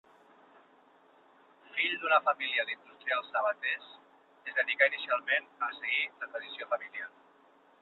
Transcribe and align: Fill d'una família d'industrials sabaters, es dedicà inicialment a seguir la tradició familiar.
Fill 1.75 1.93
d'una 2.05 2.17
família 2.29 2.65
d'industrials 2.69 3.29
sabaters, 3.37 3.93
es 4.49 4.59
dedicà 4.63 4.89
inicialment 4.93 5.49
a 5.69 5.73
seguir 5.79 6.03
la 6.09 6.33
tradició 6.35 6.73
familiar. 6.75 7.09